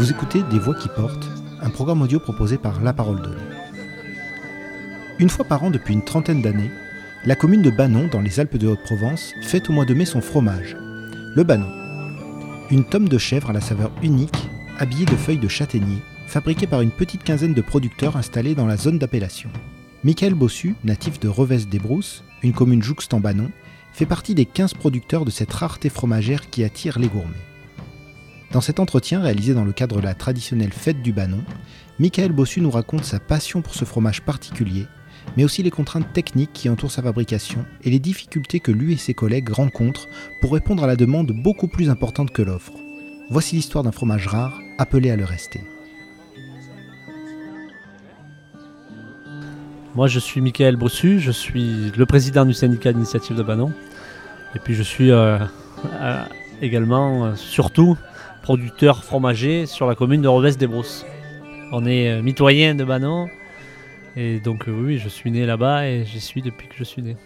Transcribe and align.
Vous 0.00 0.10
écoutez 0.10 0.42
Des 0.44 0.58
Voix 0.58 0.74
qui 0.74 0.88
portent, 0.88 1.28
un 1.60 1.68
programme 1.68 2.00
audio 2.00 2.18
proposé 2.18 2.56
par 2.56 2.80
La 2.80 2.94
Parole 2.94 3.20
Donnée. 3.20 3.36
Une 5.18 5.28
fois 5.28 5.44
par 5.44 5.62
an 5.62 5.70
depuis 5.70 5.92
une 5.92 6.06
trentaine 6.06 6.40
d'années, 6.40 6.70
la 7.26 7.36
commune 7.36 7.60
de 7.60 7.68
Banon, 7.68 8.08
dans 8.10 8.22
les 8.22 8.40
Alpes 8.40 8.56
de 8.56 8.66
Haute-Provence, 8.66 9.34
fête 9.42 9.68
au 9.68 9.74
mois 9.74 9.84
de 9.84 9.92
mai 9.92 10.06
son 10.06 10.22
fromage, 10.22 10.74
le 11.36 11.44
Banon. 11.44 11.70
Une 12.70 12.86
tome 12.86 13.10
de 13.10 13.18
chèvre 13.18 13.50
à 13.50 13.52
la 13.52 13.60
saveur 13.60 13.90
unique, 14.02 14.48
habillée 14.78 15.04
de 15.04 15.16
feuilles 15.16 15.36
de 15.36 15.48
châtaignier, 15.48 16.00
fabriquée 16.26 16.66
par 16.66 16.80
une 16.80 16.92
petite 16.92 17.22
quinzaine 17.22 17.52
de 17.52 17.60
producteurs 17.60 18.16
installés 18.16 18.54
dans 18.54 18.66
la 18.66 18.78
zone 18.78 18.98
d'appellation. 18.98 19.50
Michael 20.02 20.32
Bossu, 20.32 20.76
natif 20.82 21.20
de 21.20 21.28
Reves 21.28 21.68
des 21.68 21.78
Brousses, 21.78 22.24
une 22.42 22.54
commune 22.54 22.82
jouxte 22.82 23.12
en 23.12 23.20
Banon, 23.20 23.50
fait 23.92 24.06
partie 24.06 24.34
des 24.34 24.46
15 24.46 24.72
producteurs 24.72 25.26
de 25.26 25.30
cette 25.30 25.52
rareté 25.52 25.90
fromagère 25.90 26.48
qui 26.48 26.64
attire 26.64 26.98
les 26.98 27.08
gourmets. 27.08 27.49
Dans 28.52 28.60
cet 28.60 28.80
entretien 28.80 29.20
réalisé 29.20 29.54
dans 29.54 29.64
le 29.64 29.72
cadre 29.72 29.96
de 29.96 30.04
la 30.04 30.14
traditionnelle 30.14 30.72
fête 30.72 31.02
du 31.02 31.12
Banon, 31.12 31.44
Michael 32.00 32.32
Bossu 32.32 32.60
nous 32.60 32.70
raconte 32.70 33.04
sa 33.04 33.20
passion 33.20 33.62
pour 33.62 33.74
ce 33.74 33.84
fromage 33.84 34.22
particulier, 34.22 34.86
mais 35.36 35.44
aussi 35.44 35.62
les 35.62 35.70
contraintes 35.70 36.12
techniques 36.12 36.52
qui 36.52 36.68
entourent 36.68 36.90
sa 36.90 37.02
fabrication 37.02 37.64
et 37.84 37.90
les 37.90 38.00
difficultés 38.00 38.58
que 38.58 38.72
lui 38.72 38.94
et 38.94 38.96
ses 38.96 39.14
collègues 39.14 39.50
rencontrent 39.50 40.08
pour 40.40 40.52
répondre 40.52 40.82
à 40.82 40.88
la 40.88 40.96
demande 40.96 41.30
beaucoup 41.30 41.68
plus 41.68 41.90
importante 41.90 42.32
que 42.32 42.42
l'offre. 42.42 42.72
Voici 43.30 43.54
l'histoire 43.54 43.84
d'un 43.84 43.92
fromage 43.92 44.26
rare 44.26 44.58
appelé 44.78 45.12
à 45.12 45.16
le 45.16 45.24
rester. 45.24 45.60
Moi, 49.94 50.08
je 50.08 50.18
suis 50.18 50.40
Michael 50.40 50.74
Bossu, 50.74 51.20
je 51.20 51.30
suis 51.30 51.92
le 51.96 52.06
président 52.06 52.44
du 52.44 52.54
syndicat 52.54 52.92
d'initiative 52.92 53.36
de 53.36 53.42
Banon. 53.44 53.72
Et 54.56 54.58
puis, 54.58 54.74
je 54.74 54.82
suis 54.82 55.12
euh, 55.12 55.38
euh, 55.92 56.24
également, 56.62 57.26
euh, 57.26 57.34
surtout, 57.36 57.96
producteur 58.42 59.04
fromager 59.04 59.66
sur 59.66 59.86
la 59.86 59.94
commune 59.94 60.22
de 60.22 60.28
Reves 60.28 60.56
des 60.56 60.66
Brousses. 60.66 61.04
On 61.72 61.84
est 61.84 62.20
mitoyen 62.22 62.74
de 62.74 62.84
Banon. 62.84 63.28
Et 64.16 64.40
donc, 64.40 64.64
oui, 64.66 64.98
je 64.98 65.08
suis 65.08 65.30
né 65.30 65.46
là-bas 65.46 65.86
et 65.86 66.04
j'y 66.04 66.20
suis 66.20 66.42
depuis 66.42 66.68
que 66.68 66.74
je 66.76 66.84
suis 66.84 67.02
né. 67.02 67.16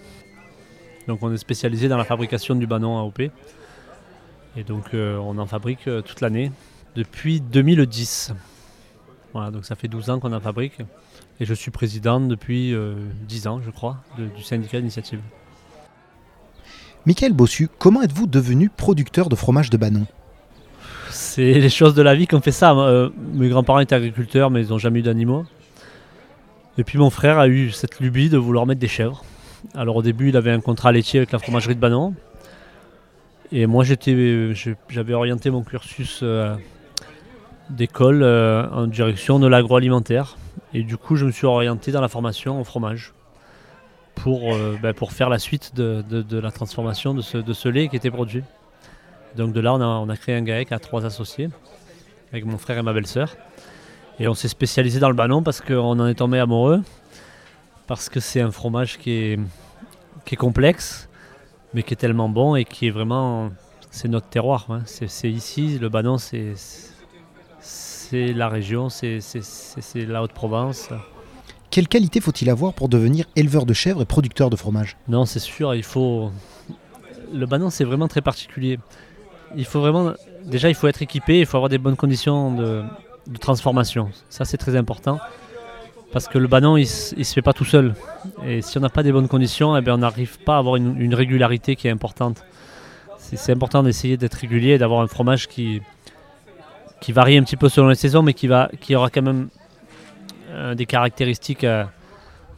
Donc, 1.09 1.23
on 1.23 1.33
est 1.33 1.39
spécialisé 1.39 1.89
dans 1.89 1.97
la 1.97 2.05
fabrication 2.05 2.55
du 2.55 2.67
Banon 2.67 2.99
AOP. 2.99 3.31
Et 4.57 4.65
donc, 4.65 4.91
on 4.93 5.39
en 5.39 5.47
fabrique 5.47 5.89
toute 6.05 6.21
l'année 6.21 6.53
depuis 6.95 7.41
2010. 7.41 8.35
Voilà, 9.33 9.51
donc 9.51 9.65
ça 9.65 9.75
fait 9.75 9.89
12 9.89 10.11
ans 10.11 10.21
qu'on 10.21 10.33
en 10.33 10.41
fabrique. 10.41 10.79
Et 11.41 11.45
je 11.45 11.55
suis 11.55 11.71
président 11.71 12.21
depuis 12.21 12.75
10 13.27 13.47
ans, 13.47 13.61
je 13.65 13.71
crois, 13.71 13.97
du 14.17 14.43
syndicat 14.43 14.79
d'initiative. 14.79 15.21
Michael 17.07 17.33
Bossu, 17.33 17.69
comment 17.79 18.03
êtes-vous 18.03 18.27
devenu 18.27 18.69
producteur 18.69 19.29
de 19.29 19.35
fromage 19.35 19.71
de 19.71 19.77
Banon? 19.77 20.07
C'est 21.35 21.55
les 21.55 21.69
choses 21.69 21.95
de 21.95 22.03
la 22.03 22.15
vie 22.15 22.29
qu'on 22.29 22.41
fait 22.41 22.53
ça. 22.53 22.71
Euh, 22.79 23.11
mes 23.33 23.49
grands-parents 23.49 23.81
étaient 23.81 23.97
agriculteurs, 23.97 24.51
mais 24.51 24.63
ils 24.63 24.69
n'ont 24.69 24.79
jamais 24.79 25.01
eu 25.01 25.03
d'animaux. 25.03 25.45
Et 26.79 26.85
puis 26.85 26.97
mon 26.97 27.11
frère 27.11 27.41
a 27.41 27.49
eu 27.49 27.73
cette 27.73 27.99
lubie 27.99 28.29
de 28.29 28.39
vouloir 28.39 28.67
mettre 28.67 28.81
des 28.81 28.87
chèvres. 28.87 29.25
Alors 29.75 29.97
au 29.97 30.03
début, 30.03 30.29
il 30.29 30.37
avait 30.37 30.53
un 30.53 30.61
contrat 30.61 30.93
laitier 30.93 31.19
avec 31.19 31.33
la 31.33 31.41
fromagerie 31.41 31.75
de 31.75 31.81
Banon. 31.81 32.15
Et 33.51 33.67
moi, 33.67 33.83
j'avais 33.83 35.13
orienté 35.13 35.51
mon 35.51 35.65
cursus 35.65 36.21
euh, 36.23 36.55
d'école 37.69 38.23
euh, 38.23 38.71
en 38.71 38.87
direction 38.87 39.41
de 39.41 39.49
l'agroalimentaire. 39.49 40.37
Et 40.73 40.85
du 40.85 40.97
coup, 40.97 41.17
je 41.17 41.25
me 41.25 41.33
suis 41.33 41.47
orienté 41.47 41.91
dans 41.91 42.01
la 42.01 42.07
formation 42.07 42.61
en 42.61 42.63
fromage 42.63 43.13
pour, 44.15 44.57
ben, 44.81 44.95
pour 44.95 45.11
faire 45.11 45.31
la 45.31 45.41
suite 45.41 45.75
de, 45.75 46.39
la 46.39 46.53
transformation 46.53 47.13
de 47.13 47.23
ce, 47.23 47.69
lait 47.69 47.89
qui 47.89 47.97
était 47.97 48.13
produit. 48.13 48.45
Donc 49.37 49.53
de 49.53 49.61
là, 49.61 49.75
on 49.75 49.81
a, 49.81 49.87
on 49.87 50.09
a 50.09 50.17
créé 50.17 50.35
un 50.35 50.43
GAEC 50.43 50.73
à 50.73 50.79
trois 50.79 51.05
associés, 51.05 51.51
avec 52.33 52.45
mon 52.45 52.59
frère 52.59 52.79
et 52.79 52.83
ma 52.83 52.93
belle-sœur. 52.93 53.37
Et 54.21 54.29
on 54.29 54.35
s'est 54.35 54.49
spécialisé 54.49 55.01
dans 55.01 55.09
le 55.09 55.17
ballon 55.17 55.43
parce 55.43 55.61
qu'on 55.61 55.99
en 55.99 56.07
est 56.07 56.15
tombé 56.15 56.39
amoureux, 56.39 56.83
parce 57.87 58.09
que 58.09 58.21
c'est 58.21 58.41
un 58.41 58.51
fromage 58.51 58.99
qui 58.99 59.11
est, 59.11 59.41
qui 60.25 60.35
est 60.35 60.39
complexe, 60.39 61.09
mais 61.73 61.83
qui 61.83 61.95
est 61.95 61.97
tellement 61.97 62.29
bon 62.29 62.55
et 62.55 62.65
qui 62.65 62.87
est 62.87 62.91
vraiment... 62.91 63.51
C'est 63.91 64.09
notre 64.09 64.29
terroir. 64.29 64.67
Hein. 64.71 64.83
C'est 64.87 65.31
ici, 65.31 65.79
le 65.79 65.89
ballon, 65.89 66.19
c'est 66.19 66.55
c'est 67.61 68.33
la 68.33 68.49
région, 68.49 68.89
c'est 68.91 69.21
la 69.95 70.23
Haute-Provence. 70.23 70.91
Quelle 71.71 71.89
qualité 71.89 72.21
faut-il 72.21 72.51
avoir 72.51 72.75
pour 72.75 72.89
devenir 72.89 73.25
éleveur 73.35 73.67
de 73.67 73.73
chèvres 73.73 74.03
et 74.03 74.05
producteur 74.05 74.51
de 74.51 74.57
fromage? 74.57 74.97
Non, 75.09 75.25
c'est 75.25 75.41
sûr, 75.41 75.75
il 75.75 75.83
faut. 75.83 76.31
Le 77.33 77.47
banon, 77.47 77.71
c'est 77.71 77.85
vraiment 77.85 78.07
très 78.07 78.21
particulier. 78.21 78.79
Il 79.57 79.65
faut 79.65 79.81
vraiment. 79.81 80.13
Déjà, 80.45 80.69
il 80.69 80.75
faut 80.75 80.89
être 80.89 81.03
équipé, 81.03 81.41
il 81.41 81.47
faut 81.47 81.57
avoir 81.57 81.69
des 81.69 81.79
bonnes 81.79 81.97
conditions 81.97 82.55
de, 82.55 82.85
transformation. 83.41 84.11
Ça, 84.29 84.45
c'est 84.45 84.59
très 84.59 84.77
important. 84.77 85.19
Parce 86.13 86.29
que 86.29 86.39
le 86.39 86.47
banon, 86.47 86.77
il 86.77 86.83
ne 86.83 87.25
se 87.25 87.33
fait 87.33 87.43
pas 87.43 87.53
tout 87.53 87.65
seul. 87.65 87.95
Et 88.45 88.63
si 88.63 88.79
on 88.79 88.81
n'a 88.81 88.89
pas 88.89 89.03
des 89.03 89.11
bonnes 89.11 89.27
conditions, 89.27 89.77
eh 89.77 89.81
bien, 89.81 89.95
on 89.95 89.99
n'arrive 89.99 90.39
pas 90.41 90.57
à 90.57 90.59
avoir 90.59 90.77
une, 90.77 91.15
régularité 91.15 91.77
qui 91.77 91.89
est 91.89 91.91
importante. 91.91 92.45
C'est 93.19 93.53
important 93.53 93.83
d'essayer 93.83 94.17
d'être 94.17 94.35
régulier 94.35 94.79
d'avoir 94.79 95.01
un 95.01 95.09
fromage 95.09 95.49
qui, 95.49 95.81
qui 97.01 97.11
varie 97.11 97.37
un 97.37 97.43
petit 97.43 97.57
peu 97.57 97.69
selon 97.69 97.89
les 97.89 97.97
saisons, 97.97 98.23
mais 98.23 98.35
qui, 98.35 98.47
va, 98.47 98.71
qui 98.81 98.95
aura 98.95 99.11
quand 99.11 99.23
même 99.23 99.49
euh, 100.51 100.75
des 100.75 100.87
caractéristiques 100.87 101.65
euh, 101.65 101.85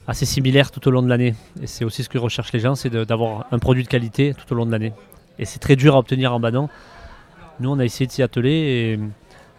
assez 0.07 0.27
similaires 0.27 0.71
tout 0.71 0.87
au 0.87 0.91
long 0.91 1.03
de 1.03 1.09
l'année. 1.09 1.35
Et 1.63 1.67
c'est 1.67 1.85
aussi 1.85 2.03
ce 2.03 2.09
que 2.09 2.19
recherchent 2.19 2.53
les 2.53 2.61
gens, 2.61 2.75
c'est 2.75 2.91
d'avoir 2.91 3.47
un 3.53 3.59
produit 3.59 3.85
de 3.85 3.89
qualité 3.89 4.35
tout 4.35 4.53
au 4.53 4.57
long 4.57 4.67
de 4.67 4.73
l'année. 4.73 4.93
Et 5.39 5.45
c'est 5.45 5.59
très 5.59 5.77
dur 5.77 5.95
à 5.95 5.99
obtenir 5.99 6.33
en 6.33 6.41
banon. 6.41 6.69
Nous, 7.61 7.71
on 7.71 7.79
a 7.79 7.85
essayé 7.85 8.07
de 8.07 8.13
s'y 8.13 8.23
atteler 8.23 8.99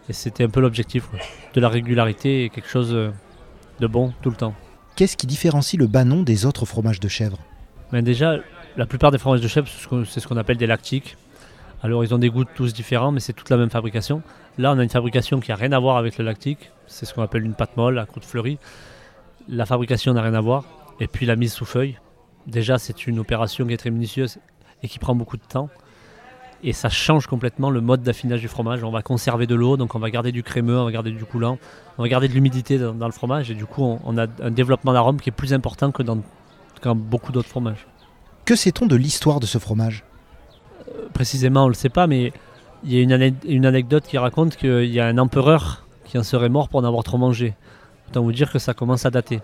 et, 0.08 0.12
c'était 0.12 0.44
un 0.44 0.48
peu 0.48 0.60
l'objectif. 0.60 1.08
De 1.54 1.60
la 1.60 1.68
régularité 1.68 2.44
et 2.44 2.50
quelque 2.50 2.68
chose 2.68 2.90
de 2.90 3.86
bon 3.86 4.12
tout 4.22 4.30
le 4.30 4.36
temps. 4.36 4.54
Qu'est-ce 4.96 5.16
qui 5.16 5.26
différencie 5.26 5.78
le 5.78 5.86
banon 5.86 6.22
des 6.22 6.46
autres 6.46 6.66
fromages 6.66 7.00
de 7.00 7.08
chèvre? 7.08 7.38
Ben 7.92 8.02
Déjà, 8.02 8.38
la 8.76 8.86
plupart 8.86 9.10
des 9.10 9.18
fromages 9.18 9.40
de 9.40 9.48
chèvre, 9.48 9.68
c'est 10.06 10.20
ce 10.20 10.28
qu'on 10.28 10.36
appelle 10.36 10.56
des 10.56 10.66
lactiques. 10.66 11.16
Alors 11.82 12.02
ils 12.04 12.12
ont 12.12 12.18
des 12.18 12.30
goûts 12.30 12.44
tous 12.44 12.72
différents, 12.74 13.12
mais 13.12 13.20
c'est 13.20 13.32
toute 13.32 13.50
la 13.50 13.56
même 13.56 13.70
fabrication. 13.70 14.22
Là, 14.56 14.72
on 14.72 14.78
a 14.78 14.82
une 14.82 14.88
fabrication 14.88 15.38
qui 15.38 15.50
n'a 15.50 15.56
rien 15.56 15.72
à 15.72 15.78
voir 15.78 15.96
avec 15.96 16.18
le 16.18 16.24
lactique. 16.24 16.72
C'est 16.86 17.06
ce 17.06 17.14
qu'on 17.14 17.22
appelle 17.22 17.44
une 17.44 17.54
pâte 17.54 17.76
molle 17.76 17.98
à 17.98 18.06
croûte 18.06 18.24
fleurie. 18.24 18.58
La 19.48 19.66
fabrication 19.66 20.12
n'a 20.14 20.22
rien 20.22 20.34
à 20.34 20.40
voir. 20.40 20.64
Et 21.00 21.06
puis 21.06 21.26
la 21.26 21.36
mise 21.36 21.52
sous 21.52 21.64
feuille. 21.64 21.98
Déjà, 22.48 22.78
c'est 22.78 23.06
une 23.06 23.20
opération 23.20 23.66
qui 23.66 23.74
est 23.74 23.76
très 23.76 23.90
minutieuse 23.90 24.38
et 24.82 24.88
qui 24.88 24.98
prend 24.98 25.14
beaucoup 25.14 25.36
de 25.36 25.42
temps. 25.42 25.68
Et 26.64 26.72
ça 26.72 26.88
change 26.88 27.28
complètement 27.28 27.70
le 27.70 27.80
mode 27.80 28.02
d'affinage 28.02 28.40
du 28.40 28.48
fromage. 28.48 28.82
On 28.82 28.90
va 28.90 29.02
conserver 29.02 29.46
de 29.46 29.54
l'eau, 29.54 29.76
donc 29.76 29.94
on 29.94 30.00
va 30.00 30.10
garder 30.10 30.32
du 30.32 30.42
crémeux, 30.42 30.76
on 30.78 30.84
va 30.84 30.90
garder 30.90 31.12
du 31.12 31.24
coulant, 31.24 31.58
on 31.98 32.02
va 32.02 32.08
garder 32.08 32.26
de 32.26 32.32
l'humidité 32.32 32.78
dans, 32.78 33.06
le 33.06 33.12
fromage. 33.12 33.50
Et 33.50 33.54
du 33.54 33.64
coup, 33.64 33.98
on, 34.04 34.18
a 34.18 34.26
un 34.42 34.50
développement 34.50 34.92
d'arôme 34.92 35.20
qui 35.20 35.28
est 35.28 35.32
plus 35.32 35.52
important 35.52 35.92
que 35.92 36.02
dans, 36.02 36.18
dans 36.82 36.96
beaucoup 36.96 37.30
d'autres 37.30 37.48
fromages. 37.48 37.86
Que 38.44 38.56
sait-on 38.56 38.86
de 38.86 38.96
l'histoire 38.96 39.38
de 39.38 39.46
ce 39.46 39.58
fromage? 39.58 40.04
Précisément, 41.12 41.62
on 41.62 41.66
ne 41.66 41.70
le 41.70 41.74
sait 41.74 41.90
pas, 41.90 42.06
mais 42.06 42.32
il 42.84 42.92
y 42.92 42.98
a 42.98 43.02
une, 43.02 43.66
anecdote 43.66 44.04
qui 44.06 44.18
raconte 44.18 44.56
qu'il 44.56 44.86
y 44.86 45.00
a 45.00 45.06
un 45.06 45.18
empereur 45.18 45.84
qui 46.04 46.18
en 46.18 46.22
serait 46.22 46.48
mort 46.48 46.68
pour 46.68 46.80
en 46.80 46.84
avoir 46.84 47.02
trop 47.02 47.18
mangé. 47.18 47.54
Autant 48.08 48.22
vous 48.22 48.32
dire 48.32 48.50
que 48.50 48.58
ça 48.58 48.74
commence 48.74 49.04
à 49.04 49.10
dater. 49.10 49.40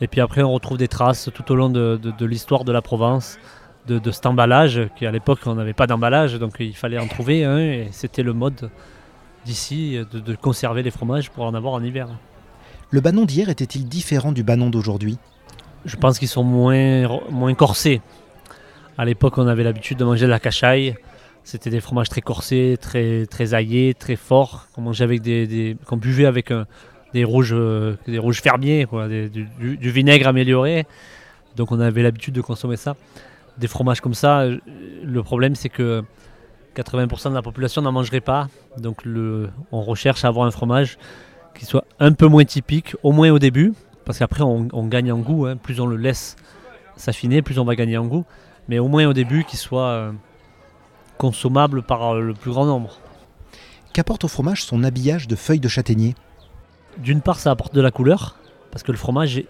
Et 0.00 0.08
puis 0.08 0.20
après, 0.20 0.42
on 0.42 0.52
retrouve 0.52 0.78
des 0.78 0.88
traces 0.88 1.30
tout 1.34 1.50
au 1.50 1.54
long 1.54 1.70
de, 1.70 1.98
l'histoire 2.24 2.64
de 2.64 2.72
la 2.72 2.82
Provence, 2.82 3.38
de, 3.86 4.10
cet 4.10 4.26
emballage, 4.26 4.88
qui 4.96 5.06
à 5.06 5.12
l'époque, 5.12 5.40
on 5.46 5.54
n'avait 5.54 5.72
pas 5.72 5.86
d'emballage, 5.86 6.34
donc 6.34 6.54
il 6.60 6.74
fallait 6.74 6.98
en 6.98 7.06
trouver 7.06 7.44
un, 7.44 7.58
et 7.58 7.88
c'était 7.92 8.22
le 8.22 8.32
mode 8.32 8.70
d'ici 9.44 9.98
de, 10.10 10.34
conserver 10.34 10.82
les 10.82 10.90
fromages 10.90 11.30
pour 11.30 11.44
en 11.44 11.54
avoir 11.54 11.74
en 11.74 11.82
hiver. 11.82 12.08
Le 12.90 13.00
banon 13.00 13.24
d'hier 13.24 13.48
était-il 13.48 13.88
différent 13.88 14.32
du 14.32 14.42
banon 14.42 14.70
d'aujourd'hui? 14.70 15.18
Je 15.84 15.96
pense 15.96 16.18
qu'ils 16.18 16.28
sont 16.28 16.44
moins, 16.44 17.08
moins 17.30 17.54
corsés. 17.54 18.00
À 18.98 19.04
l'époque, 19.04 19.38
on 19.38 19.46
avait 19.46 19.62
l'habitude 19.62 19.98
de 19.98 20.04
manger 20.04 20.26
de 20.26 20.30
la 20.30 20.40
cachaille. 20.40 20.96
C'était 21.44 21.70
des 21.70 21.80
fromages 21.80 22.08
très 22.08 22.22
corsés, 22.22 22.76
très, 22.80 23.26
très 23.26 23.54
aillés, 23.54 23.94
très 23.94 24.16
forts, 24.16 24.66
qu'on 24.74 24.82
mangeait 24.82 25.04
avec 25.04 25.22
des, 25.22 25.76
qu'on 25.86 25.96
buvait 25.96 26.26
avec 26.26 26.50
des 27.12 27.24
rouges, 27.24 27.54
euh, 27.54 27.96
des 28.06 28.18
rouges 28.18 28.42
fermiers, 28.42 28.86
du, 29.32 29.90
vinaigre 29.90 30.28
amélioré. 30.28 30.86
Donc 31.56 31.72
on 31.72 31.80
avait 31.80 32.02
l'habitude 32.02 32.34
de 32.34 32.40
consommer 32.40 32.76
ça. 32.76 32.96
Des 33.58 33.68
fromages 33.68 34.00
comme 34.00 34.14
ça, 34.14 34.40
euh, 34.40 34.58
le 35.02 35.22
problème 35.22 35.54
c'est 35.54 35.68
que 35.68 36.02
80% 36.76 37.30
de 37.30 37.34
la 37.34 37.42
population 37.42 37.82
n'en 37.82 37.92
mangerait 37.92 38.20
pas. 38.20 38.48
Donc 38.78 39.04
le, 39.04 39.50
on 39.72 39.82
recherche 39.82 40.24
à 40.24 40.28
avoir 40.28 40.46
un 40.46 40.50
fromage 40.50 40.98
qui 41.54 41.64
soit 41.64 41.84
un 42.00 42.12
peu 42.12 42.26
moins 42.26 42.44
typique, 42.44 42.94
au 43.02 43.12
moins 43.12 43.30
au 43.30 43.38
début, 43.38 43.72
parce 44.04 44.18
qu'après 44.18 44.42
on, 44.42 44.86
gagne 44.88 45.10
en 45.10 45.18
goût. 45.18 45.46
Hein. 45.46 45.56
Plus 45.56 45.80
on 45.80 45.86
le 45.86 45.96
laisse 45.96 46.36
s'affiner, 46.96 47.40
plus 47.42 47.58
on 47.58 47.64
va 47.64 47.76
gagner 47.76 47.96
en 47.96 48.06
goût 48.06 48.24
mais 48.68 48.78
au 48.78 48.88
moins 48.88 49.06
au 49.06 49.12
début 49.12 49.44
qu'il 49.44 49.58
soit 49.58 49.88
euh, 49.88 50.12
consommable 51.18 51.82
par 51.82 52.14
euh, 52.14 52.20
le 52.20 52.34
plus 52.34 52.50
grand 52.50 52.66
nombre. 52.66 52.98
Qu'apporte 53.92 54.24
au 54.24 54.28
fromage 54.28 54.64
son 54.64 54.84
habillage 54.84 55.28
de 55.28 55.36
feuilles 55.36 55.60
de 55.60 55.68
châtaignier? 55.68 56.14
D'une 56.98 57.20
part, 57.20 57.38
ça 57.38 57.50
apporte 57.50 57.74
de 57.74 57.80
la 57.80 57.90
couleur, 57.90 58.36
parce 58.70 58.82
que 58.82 58.92
le 58.92 58.98
fromage, 58.98 59.42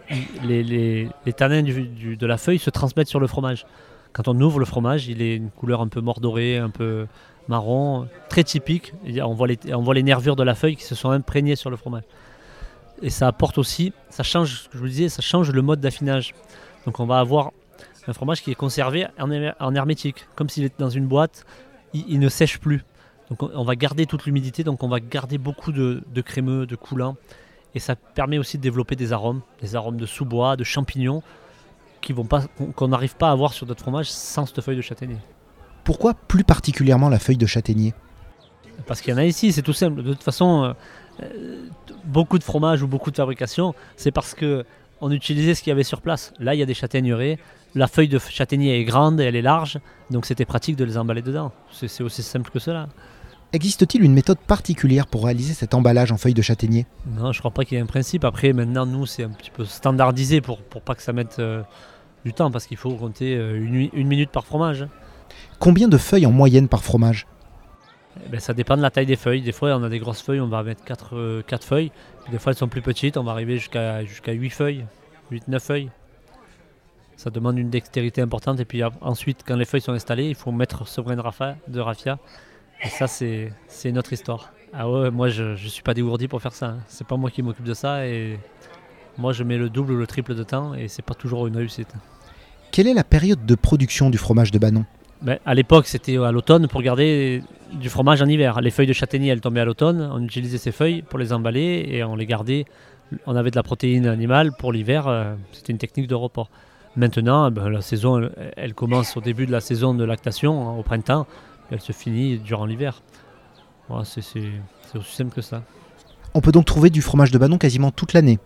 les, 0.45 0.63
les, 0.63 1.33
tanins 1.33 1.63
de 1.63 2.27
la 2.27 2.37
feuille 2.37 2.59
se 2.59 2.71
transmettent 2.71 3.09
sur 3.09 3.21
le 3.21 3.27
fromage. 3.27 3.67
Quand 4.17 4.29
on 4.29 4.41
ouvre 4.41 4.59
le 4.59 4.65
fromage, 4.65 5.09
il 5.09 5.21
est 5.21 5.37
une 5.37 5.51
couleur 5.51 5.83
un 5.83 5.89
peu 5.89 6.01
mordorée, 6.01 6.57
un 6.57 6.71
peu 6.71 7.07
marron, 7.49 8.09
très 8.31 8.45
typique. 8.45 8.95
on, 9.05 9.35
voit 9.35 9.47
les, 9.47 10.03
nervures 10.03 10.37
de 10.37 10.43
la 10.43 10.55
feuille 10.55 10.75
qui 10.75 10.85
se 10.85 10.95
sont 10.95 11.11
imprégnées 11.11 11.55
sur 11.55 11.69
le 11.69 11.77
fromage. 11.77 12.05
Et 13.03 13.11
ça 13.11 13.29
apporte 13.29 13.59
aussi, 13.59 13.93
ça 14.09 14.23
change, 14.23 14.71
je 14.73 14.79
vous 14.79 14.89
disais, 14.89 15.11
ça 15.11 15.21
change 15.21 15.53
le 15.53 15.61
mode 15.61 15.81
d'affinage. 15.83 16.35
Donc 16.87 16.99
on 16.99 17.05
va 17.05 17.19
avoir 17.19 17.53
un 18.07 18.15
fromage 18.15 18.41
qui 18.43 18.51
est 18.51 18.55
conservé 18.55 19.07
en, 19.19 19.75
hermétique, 19.75 20.25
comme 20.35 20.49
s'il 20.49 20.65
était 20.65 20.79
dans 20.79 20.89
une 20.89 21.07
boîte, 21.07 21.45
il, 21.93 22.19
ne 22.19 22.31
sèche 22.31 22.59
plus. 22.59 22.87
Donc 23.29 23.43
on, 23.43 23.65
va 23.65 23.77
garder 23.77 24.07
toute 24.07 24.25
l'humidité, 24.25 24.65
donc 24.65 24.83
on 24.83 24.89
va 24.89 24.99
garder 24.99 25.37
beaucoup 25.37 25.73
de, 25.73 26.03
crémeux, 26.23 26.65
de 26.65 26.75
coulant. 26.75 27.17
Et 27.75 27.81
ça 27.81 27.97
permet 27.97 28.39
aussi 28.39 28.57
de 28.57 28.63
développer 28.63 28.97
des 28.97 29.13
arômes, 29.13 29.43
des 29.61 29.77
arômes 29.77 29.99
de 29.99 30.07
sous-bois, 30.07 30.57
de 30.57 30.65
champignons, 30.65 31.23
qu'on 32.15 32.89
n'arrive 32.89 33.17
pas 33.17 33.29
à 33.29 33.33
avoir 33.33 33.53
sur 33.53 33.67
d'autres 33.67 33.83
fromages 33.83 34.11
sans 34.11 34.47
cette 34.47 34.61
feuille 34.61 34.77
de 34.77 34.83
châtaignier. 34.83 35.19
Pourquoi 35.85 36.15
plus 36.15 36.45
particulièrement 36.45 37.09
la 37.09 37.19
feuille 37.19 37.37
de 37.37 37.47
châtaignier? 37.47 37.95
Parce 38.87 39.01
qu'il 39.01 39.13
y 39.13 39.15
en 39.15 39.19
a 39.19 39.25
ici, 39.25 39.53
c'est 39.53 39.63
tout 39.63 39.73
simple. 39.73 40.03
De 40.03 40.13
toute 40.13 40.23
façon, 40.23 40.65
euh, 40.65 40.73
euh, 41.23 41.69
beaucoup 42.05 42.39
de 42.39 42.45
fromages 42.45 42.83
ou 42.83 42.87
beaucoup 42.87 43.11
de 43.11 43.17
fabrication, 43.17 43.75
c'est 43.97 44.11
parce 44.11 44.35
que 44.35 44.65
on 45.01 45.11
utilisait 45.11 45.55
ce 45.55 45.63
qu'il 45.63 45.71
y 45.71 45.73
avait 45.73 45.85
sur 45.85 46.01
place. 46.01 46.33
Là, 46.39 46.55
il 46.55 46.59
y 46.59 46.63
a 46.63 46.67
des 46.67 46.75
châtaigneraies. 46.75 47.39
La 47.75 47.87
feuille 47.87 48.09
de 48.09 48.19
châtaignier 48.19 48.81
est 48.81 48.85
grande 48.85 49.21
et 49.21 49.25
elle 49.25 49.37
est 49.37 49.43
large, 49.43 49.79
donc 50.11 50.25
c'était 50.25 50.47
pratique 50.47 50.77
de 50.77 50.85
les 50.85 50.97
emballer 50.97 51.21
dedans. 51.21 51.53
C'est 51.71 52.03
aussi 52.03 52.23
simple 52.23 52.51
que 52.51 52.59
cela. 52.59 52.89
Existe-t-il 53.53 54.03
une 54.03 54.15
méthode 54.15 54.39
particulière 54.39 55.07
pour 55.07 55.25
réaliser 55.25 55.55
cet 55.55 55.75
emballage 55.75 56.11
en 56.11 56.17
feuille 56.17 56.35
de 56.35 56.43
châtaignier? 56.43 56.87
Non, 57.07 57.33
je 57.33 57.39
crois 57.39 57.51
pas 57.51 57.65
qu'il 57.65 57.77
y 57.77 57.79
ait 57.79 57.83
un 57.83 57.87
principe. 57.87 58.25
Après, 58.25 58.53
maintenant, 58.53 58.87
nous, 58.87 59.07
c'est 59.07 59.25
un 59.25 59.29
petit 59.29 59.51
peu 59.51 59.65
standardisé 59.65 60.41
pour, 60.41 60.63
pour 60.63 60.83
pas 60.83 60.95
que 60.95 61.03
ça 61.03 61.13
mette 61.13 61.39
euh, 61.39 61.63
du 62.27 62.35
temps, 62.35 62.51
parce 62.51 62.67
qu'il 62.67 62.77
faut 62.77 62.91
compter 62.95 63.35
une, 63.35 63.89
une 63.93 64.09
minute 64.09 64.31
par 64.31 64.45
fromage. 64.45 64.87
Combien 65.59 65.89
de 65.89 65.97
feuilles 65.97 66.27
en 66.27 66.33
moyenne 66.33 66.69
par 66.69 66.83
fromage? 66.83 67.27
Eh 68.25 68.29
ben, 68.29 68.41
Ça 68.41 68.55
dépend 68.55 68.77
de 68.77 68.83
la 68.83 68.91
taille 68.91 69.07
des 69.07 69.17
feuilles. 69.17 69.43
Des 69.43 69.53
fois, 69.53 69.77
on 69.77 69.83
a 69.83 69.89
des 69.89 69.99
grosses 69.99 70.23
feuilles, 70.23 70.41
on 70.41 70.49
va 70.49 70.63
mettre 70.63 70.85
4, 70.85 71.17
euh, 71.17 71.43
feuilles. 71.61 71.91
des 72.31 72.39
fois, 72.39 72.53
elles 72.53 72.59
sont 72.59 72.69
plus 72.69 72.83
petites, 72.83 73.17
on 73.17 73.25
va 73.25 73.33
arriver 73.33 73.57
jusqu'à 73.59 74.05
jusqu'à 74.05 74.33
8 74.33 74.51
feuilles, 74.51 74.85
8-9 75.31 75.61
feuilles. 75.61 75.91
Ça 77.17 77.31
demande 77.31 77.59
une 77.59 77.71
dextérité 77.71 78.21
importante. 78.21 78.61
Et 78.61 78.65
puis 78.65 78.83
ensuite, 79.01 79.43
quand 79.47 79.57
les 79.57 79.65
feuilles 79.65 79.81
sont 79.81 79.93
installées, 79.93 80.29
il 80.29 80.35
faut 80.35 80.53
mettre 80.53 80.87
ce 80.87 81.01
brin 81.01 81.17
de, 81.17 81.81
raffia. 81.81 82.19
Et 82.85 82.89
ça, 82.89 83.07
c'est 83.07 83.51
une 83.85 83.99
autre 83.99 84.13
histoire. 84.13 84.53
Ah 84.75 84.91
ouais, 84.91 85.11
moi, 85.11 85.29
je 85.29 85.53
ne 85.53 85.57
suis 85.57 85.83
pas 85.83 85.95
dégourdi 85.95 86.29
pour 86.29 86.43
faire 86.43 86.53
ça. 86.53 86.67
Hein. 86.67 86.79
C'est 86.89 87.07
pas 87.07 87.17
moi 87.17 87.31
qui 87.31 87.41
m'occupe 87.41 87.65
de 87.65 87.73
ça. 87.73 88.07
Et 88.07 88.39
moi, 89.17 89.33
je 89.33 89.45
mets 89.45 89.57
le 89.57 89.71
double 89.71 89.93
ou 89.93 89.97
le 89.97 90.07
triple 90.07 90.35
de 90.35 90.43
temps. 90.43 90.75
Et 90.75 90.89
c'est 90.89 91.01
pas 91.01 91.15
toujours 91.15 91.47
une 91.47 91.57
réussite. 91.57 91.89
Quelle 92.77 92.89
est 92.89 92.93
la 92.93 93.05
période 93.05 93.47
de 93.47 93.55
production 93.55 94.11
du 94.11 94.19
fromage 94.19 94.51
de 94.51 94.59
Banon 94.59 94.85
ben, 95.23 95.39
à 95.47 95.55
l'époque, 95.55 95.87
c'était 95.87 96.19
à 96.19 96.31
l'automne 96.31 96.69
pour 96.69 96.83
garder 96.83 97.43
du 97.73 97.89
fromage 97.89 98.21
en 98.21 98.27
hiver. 98.27 98.61
Les 98.61 98.71
feuilles 98.71 98.87
de 98.87 98.93
châtaignier, 98.93 99.31
elles 99.31 99.41
tombaient 99.41 99.63
à 99.63 99.65
l'automne. 99.65 100.07
On 100.13 100.23
utilisait 100.23 100.59
ces 100.59 100.73
feuilles 100.73 101.01
pour 101.01 101.19
les 101.19 101.33
emballer 101.33 101.87
et 101.89 102.05
on 102.05 102.17
les 102.17 102.27
gardait. 102.27 102.67
On 103.25 103.35
avait 103.35 103.51
de 103.51 103.57
la 103.57 103.63
protéine 103.63 104.07
animale 104.07 104.53
pour 104.59 104.75
l'hiver. 104.75 105.09
Euh, 105.09 105.35
c'était 105.53 105.73
une 105.73 105.79
technique 105.79 106.07
de 106.07 106.15
report. 106.15 106.51
Maintenant, 106.97 107.51
ben, 107.51 107.71
la 107.71 107.81
saison, 107.81 108.29
elle, 108.59 108.75
commence 108.75 109.17
au 109.17 109.23
début 109.23 109.47
de 109.47 109.53
la 109.53 109.63
saison 109.63 109.95
de 109.95 110.05
lactation, 110.05 110.69
hein, 110.69 110.77
au 110.79 110.83
printemps. 110.83 111.27
Et 111.71 111.77
elle 111.77 111.81
se 111.81 111.93
finit 111.93 112.37
durant 112.37 112.67
l'hiver. 112.67 113.01
c'est 114.05 114.21
aussi 114.21 115.17
simple 115.17 115.35
que 115.35 115.41
ça. 115.41 115.63
On 116.35 116.43
peut 116.43 116.53
donc 116.53 116.67
trouver 116.67 116.91
du 116.91 117.01
fromage 117.01 117.31
de 117.31 117.39
Banon 117.39 117.57
quasiment 117.57 117.91
toute 117.91 118.13
l'année. 118.13 118.39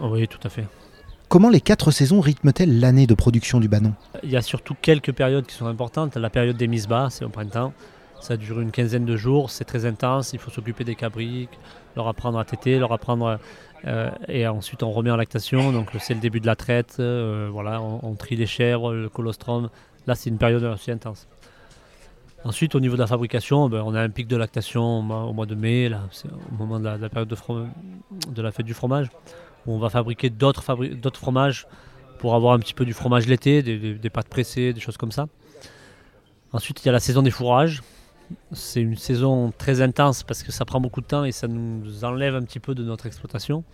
Oui, 0.00 0.26
tout 0.26 0.40
à 0.42 0.48
fait. 0.48 0.66
Comment 1.32 1.48
les 1.48 1.62
quatre 1.62 1.92
saisons 1.92 2.20
rythment-elles 2.20 2.78
l'année 2.78 3.06
de 3.06 3.14
production 3.14 3.58
du 3.58 3.66
Banon? 3.66 3.94
Il 4.22 4.28
y 4.28 4.36
a 4.36 4.42
surtout 4.42 4.76
quelques 4.78 5.12
périodes 5.12 5.46
qui 5.46 5.54
sont 5.54 5.64
importantes. 5.64 6.14
La 6.18 6.28
période 6.28 6.58
des 6.58 6.68
mises 6.68 6.86
bas, 6.86 7.08
c'est 7.08 7.24
au 7.24 7.30
printemps. 7.30 7.72
Ça 8.20 8.36
dure 8.36 8.60
une 8.60 8.70
quinzaine 8.70 9.06
de 9.06 9.16
jours, 9.16 9.48
c'est 9.48 9.64
très 9.64 9.86
intense. 9.86 10.34
Il 10.34 10.38
faut 10.38 10.50
s'occuper 10.50 10.84
des 10.84 10.94
cabriques, 10.94 11.58
leur 11.96 12.06
apprendre 12.06 12.38
à 12.38 12.44
téter, 12.44 12.78
leur 12.78 12.92
apprendre. 12.92 13.38
Euh, 13.86 14.10
et 14.28 14.46
ensuite, 14.46 14.82
on 14.82 14.90
remet 14.90 15.10
en 15.10 15.16
lactation. 15.16 15.72
Donc, 15.72 15.88
c'est 16.00 16.12
le 16.12 16.20
début 16.20 16.38
de 16.38 16.44
la 16.44 16.54
traite. 16.54 16.96
Euh, 17.00 17.48
voilà, 17.50 17.80
on, 17.80 18.14
trie 18.14 18.36
les 18.36 18.44
chèvres, 18.44 18.92
le 18.92 19.08
colostrum. 19.08 19.70
Là, 20.06 20.14
c'est 20.14 20.28
une 20.28 20.36
période 20.36 20.64
assez 20.64 20.92
intense. 20.92 21.28
Ensuite, 22.44 22.74
au 22.74 22.80
niveau 22.80 22.96
de 22.96 23.00
la 23.00 23.06
fabrication, 23.06 23.70
ben, 23.70 23.82
on 23.86 23.94
a 23.94 24.02
un 24.02 24.10
pic 24.10 24.28
de 24.28 24.36
lactation 24.36 24.98
au 24.98 25.32
mois, 25.32 25.46
de 25.46 25.54
mai, 25.54 25.88
là, 25.88 26.02
au 26.26 26.54
moment 26.56 26.78
de 26.78 26.84
la, 26.84 27.08
période 27.08 27.28
de, 27.28 27.36
de, 28.34 28.42
la 28.42 28.52
fête 28.52 28.66
du 28.66 28.74
fromage 28.74 29.08
on 29.66 29.78
va 29.78 29.90
fabriquer 29.90 30.30
d'autres 30.30 30.62
fromages 31.14 31.66
pour 32.18 32.34
avoir 32.34 32.54
un 32.54 32.58
petit 32.58 32.74
peu 32.74 32.84
du 32.84 32.92
fromage 32.92 33.26
l'été, 33.26 33.62
des, 33.62 34.10
pâtes 34.10 34.28
pressées, 34.28 34.72
des 34.72 34.80
choses 34.80 34.96
comme 34.96 35.12
ça. 35.12 35.26
Ensuite, 36.52 36.84
il 36.84 36.86
y 36.86 36.88
a 36.88 36.92
la 36.92 37.00
saison 37.00 37.22
des 37.22 37.30
fourrages. 37.30 37.82
C'est 38.52 38.80
une 38.80 38.96
saison 38.96 39.52
très 39.56 39.80
intense 39.80 40.22
parce 40.22 40.42
que 40.42 40.52
ça 40.52 40.64
prend 40.64 40.80
beaucoup 40.80 41.00
de 41.00 41.06
temps 41.06 41.24
et 41.24 41.32
ça 41.32 41.48
nous 41.48 42.04
enlève 42.04 42.34
un 42.34 42.42
petit 42.42 42.60
peu 42.60 42.74
de 42.74 42.84
notre 42.84 43.06
exploitation. 43.06 43.64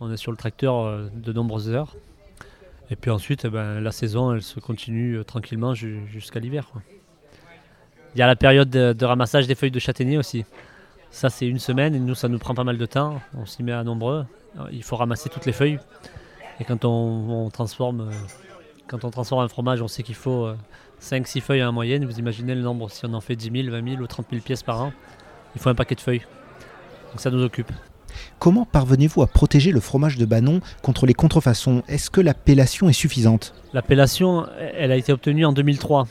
On 0.00 0.12
est 0.12 0.16
sur 0.16 0.30
le 0.30 0.36
tracteur 0.36 0.78
euh, 0.78 1.08
de 1.14 1.32
nombreuses 1.32 1.70
heures. 1.70 1.96
Et 2.90 2.96
puis 2.96 3.10
ensuite, 3.10 3.44
eh 3.44 3.48
ben, 3.48 3.80
la 3.80 3.92
saison, 3.92 4.32
elle 4.32 4.42
se 4.42 4.60
continue 4.60 5.16
euh, 5.16 5.24
tranquillement 5.24 5.74
jusqu'à 5.74 6.40
l'hiver. 6.40 6.70
Il 8.14 8.18
y 8.18 8.22
a 8.22 8.26
la 8.26 8.36
période 8.36 8.68
de, 8.68 9.04
ramassage 9.04 9.46
des 9.46 9.54
feuilles 9.54 9.70
de 9.70 9.78
châtaignier 9.78 10.18
aussi. 10.18 10.44
Ça, 11.12 11.28
c'est 11.28 11.46
une 11.46 11.58
semaine 11.58 11.94
et 11.94 12.00
nous, 12.00 12.14
ça 12.14 12.28
nous 12.28 12.38
prend 12.38 12.54
pas 12.54 12.64
mal 12.64 12.78
de 12.78 12.86
temps. 12.86 13.20
On 13.38 13.44
s'y 13.44 13.62
met 13.62 13.72
à 13.72 13.84
nombreux. 13.84 14.24
Il 14.72 14.82
faut 14.82 14.96
ramasser 14.96 15.28
toutes 15.28 15.44
les 15.44 15.52
feuilles. 15.52 15.78
Et 16.58 16.64
quand 16.64 16.84
on, 16.84 17.50
transforme, 17.50 18.00
euh, 18.00 18.12
quand 18.86 19.04
on 19.04 19.10
transforme 19.10 19.44
un 19.44 19.48
fromage, 19.48 19.82
on 19.82 19.88
sait 19.88 20.02
qu'il 20.02 20.14
faut 20.14 20.48
5-6 21.00 21.38
euh, 21.38 21.40
feuilles 21.42 21.64
en 21.64 21.70
moyenne. 21.70 22.06
Vous 22.06 22.18
imaginez 22.18 22.54
le 22.54 22.62
nombre, 22.62 22.90
si 22.90 23.04
on 23.04 23.12
en 23.12 23.20
fait 23.20 23.36
10 23.36 23.62
000, 23.64 23.70
20 23.70 23.90
000 23.90 24.02
ou 24.02 24.06
30 24.06 24.26
000 24.30 24.42
pièces 24.42 24.62
par 24.62 24.80
an, 24.80 24.92
il 25.54 25.60
faut 25.60 25.68
un 25.68 25.74
paquet 25.74 25.94
de 25.94 26.00
feuilles. 26.00 26.22
Donc 27.10 27.20
ça 27.20 27.30
nous 27.30 27.42
occupe. 27.42 27.70
Comment 28.38 28.64
parvenez-vous 28.64 29.22
à 29.22 29.26
protéger 29.26 29.70
le 29.70 29.80
fromage 29.80 30.16
de 30.16 30.24
Banon 30.24 30.60
contre 30.82 31.06
les 31.06 31.14
contrefaçons? 31.14 31.82
Est-ce 31.88 32.10
que 32.10 32.20
l'appellation 32.20 32.88
est 32.88 32.94
suffisante? 32.94 33.54
L'appellation, 33.74 34.46
elle 34.58 34.92
a 34.92 34.96
été 34.96 35.12
obtenue 35.12 35.44
en 35.44 35.52
2003. 35.52 36.06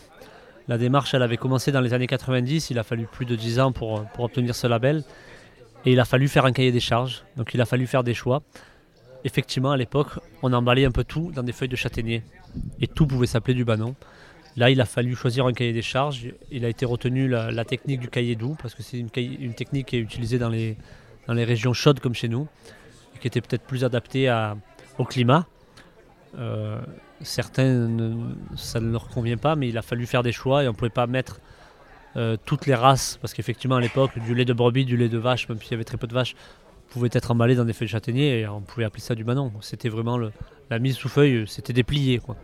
La 0.71 0.77
démarche, 0.77 1.13
avait 1.15 1.35
commencé 1.35 1.73
dans 1.73 1.81
les 1.81 1.93
années 1.93 2.07
90. 2.07 2.69
Il 2.69 2.79
a 2.79 2.83
fallu 2.83 3.05
plus 3.05 3.25
de 3.25 3.35
10 3.35 3.59
ans 3.59 3.73
pour, 3.73 4.05
obtenir 4.19 4.55
ce 4.55 4.67
label. 4.67 5.03
Et 5.85 5.91
il 5.91 5.99
a 5.99 6.05
fallu 6.05 6.29
faire 6.29 6.45
un 6.45 6.53
cahier 6.53 6.71
des 6.71 6.79
charges. 6.79 7.25
Donc 7.35 7.53
il 7.53 7.59
a 7.59 7.65
fallu 7.65 7.87
faire 7.87 8.05
des 8.05 8.13
choix. 8.13 8.41
Effectivement, 9.25 9.71
à 9.71 9.75
l'époque, 9.75 10.07
on 10.41 10.53
emballait 10.53 10.85
un 10.85 10.91
peu 10.91 11.03
tout 11.03 11.29
dans 11.35 11.43
des 11.43 11.51
feuilles 11.51 11.67
de 11.67 11.75
châtaignier. 11.75 12.23
Et 12.79 12.87
tout 12.87 13.05
pouvait 13.05 13.27
s'appeler 13.27 13.53
du 13.53 13.65
banon. 13.65 13.95
Là, 14.55 14.69
il 14.69 14.79
a 14.79 14.85
fallu 14.85 15.13
choisir 15.13 15.45
un 15.45 15.51
cahier 15.51 15.73
des 15.73 15.81
charges. 15.81 16.27
Il 16.51 16.63
a 16.63 16.69
été 16.69 16.85
retenu 16.85 17.27
la, 17.27 17.65
technique 17.65 17.99
du 17.99 18.07
cahier 18.07 18.37
doux, 18.37 18.55
parce 18.61 18.73
que 18.73 18.81
c'est 18.81 18.97
une, 18.97 19.09
technique 19.09 19.87
qui 19.87 19.97
est 19.97 19.99
utilisée 19.99 20.39
dans 20.39 20.47
les, 20.47 20.77
régions 21.27 21.73
chaudes 21.73 21.99
comme 21.99 22.15
chez 22.15 22.29
nous, 22.29 22.47
et 23.13 23.19
qui 23.19 23.27
était 23.27 23.41
peut-être 23.41 23.63
plus 23.63 23.83
adaptée 23.83 24.33
au 24.97 25.03
climat. 25.03 25.45
Euh, 26.39 26.79
certains, 27.23 27.89
ça 28.55 28.79
ne 28.79 28.91
leur 28.91 29.07
convient 29.07 29.37
pas, 29.37 29.55
mais 29.55 29.69
il 29.69 29.77
a 29.77 29.81
fallu 29.81 30.05
faire 30.05 30.23
des 30.23 30.31
choix 30.31 30.63
et 30.63 30.67
on 30.67 30.71
ne 30.71 30.75
pouvait 30.75 30.89
pas 30.89 31.07
mettre 31.07 31.39
euh, 32.17 32.35
toutes 32.45 32.65
les 32.65 32.75
races, 32.75 33.17
parce 33.21 33.33
qu'effectivement 33.33 33.77
à 33.77 33.81
l'époque, 33.81 34.11
du 34.19 34.35
lait 34.35 34.45
de 34.45 34.53
brebis, 34.53 34.85
du 34.85 34.97
lait 34.97 35.09
de 35.09 35.17
vache, 35.17 35.47
même 35.47 35.59
s'il 35.59 35.71
y 35.71 35.73
avait 35.75 35.83
très 35.83 35.97
peu 35.97 36.07
de 36.07 36.13
vaches, 36.13 36.35
pouvait 36.89 37.09
être 37.13 37.31
emballé 37.31 37.55
dans 37.55 37.63
des 37.63 37.73
feuilles 37.73 37.87
de 37.87 37.91
châtaignier 37.91 38.41
et 38.41 38.47
on 38.47 38.61
pouvait 38.61 38.83
appeler 38.83 39.01
ça 39.01 39.15
du 39.15 39.23
banon. 39.23 39.51
C'était 39.61 39.87
vraiment 39.87 40.19
la 40.69 40.79
mise 40.79 40.97
sous 40.97 41.07
feuille, 41.07 41.45
c'était 41.47 41.73
déplié. 41.73 42.19
Quoi. 42.19 42.35